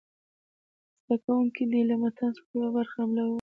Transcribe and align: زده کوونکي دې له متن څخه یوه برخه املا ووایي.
زده 1.03 1.15
کوونکي 1.23 1.63
دې 1.71 1.81
له 1.89 1.95
متن 2.01 2.29
څخه 2.37 2.51
یوه 2.55 2.69
برخه 2.77 2.97
املا 3.03 3.21
ووایي. 3.23 3.29